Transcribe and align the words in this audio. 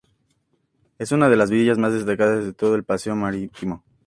Es 0.97 1.11
una 1.11 1.29
de 1.29 1.35
las 1.35 1.51
villas 1.51 1.77
más 1.77 1.93
destacadas 1.93 2.43
de 2.43 2.53
todo 2.53 2.73
el 2.73 2.83
paseo 2.83 3.15
marítimo. 3.15 3.83